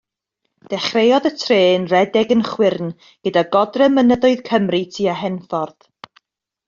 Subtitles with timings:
[0.69, 2.89] Dechreuodd y trên redeg yn chwyrn
[3.27, 5.91] gyda godre mynyddoedd Cymru tua Henffordd.